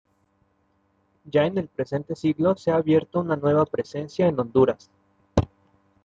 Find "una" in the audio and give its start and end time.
3.19-3.35